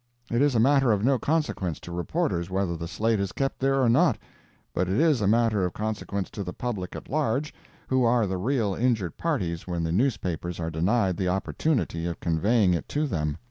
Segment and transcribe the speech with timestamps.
[0.31, 3.79] It is a matter of no consequence to reporters whether the slate is kept there
[3.83, 4.17] or not;
[4.73, 7.53] but it is a matter of consequence to the public at large,
[7.87, 12.73] who are the real injured parties when the newspapers are denied the opportunity of conveying
[12.73, 13.37] it to them.